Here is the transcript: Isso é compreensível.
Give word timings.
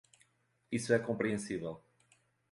Isso 0.71 0.95
é 0.95 0.99
compreensível. 0.99 1.85